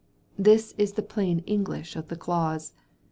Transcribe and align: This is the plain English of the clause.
This 0.39 0.73
is 0.79 0.93
the 0.93 1.03
plain 1.03 1.43
English 1.45 1.95
of 1.95 2.07
the 2.07 2.15
clause. 2.15 2.73